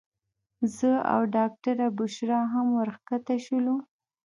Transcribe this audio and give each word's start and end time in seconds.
زه 0.75 0.91
او 1.13 1.21
ډاکټره 1.35 1.87
بشرا 1.97 2.41
هم 2.53 2.67
ورښکته 2.79 3.35
شولو. 3.45 3.75